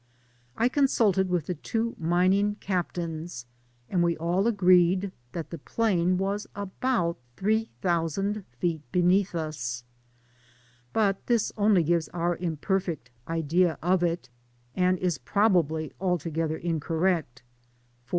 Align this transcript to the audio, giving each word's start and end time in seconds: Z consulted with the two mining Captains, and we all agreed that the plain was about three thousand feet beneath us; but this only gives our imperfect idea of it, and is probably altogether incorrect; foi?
Z 0.59 0.69
consulted 0.69 1.29
with 1.29 1.45
the 1.45 1.53
two 1.53 1.95
mining 1.99 2.55
Captains, 2.55 3.45
and 3.87 4.01
we 4.01 4.17
all 4.17 4.47
agreed 4.47 5.11
that 5.33 5.51
the 5.51 5.59
plain 5.59 6.17
was 6.17 6.47
about 6.55 7.19
three 7.37 7.69
thousand 7.83 8.43
feet 8.57 8.81
beneath 8.91 9.35
us; 9.35 9.83
but 10.91 11.23
this 11.27 11.51
only 11.55 11.83
gives 11.83 12.07
our 12.15 12.35
imperfect 12.37 13.11
idea 13.27 13.77
of 13.83 14.01
it, 14.01 14.29
and 14.73 14.97
is 14.97 15.19
probably 15.19 15.93
altogether 16.01 16.57
incorrect; 16.57 17.43
foi? 18.07 18.09